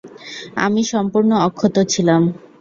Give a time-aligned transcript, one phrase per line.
[0.65, 2.21] আমি সম্পূর্ণ অক্ষত ছিলাম।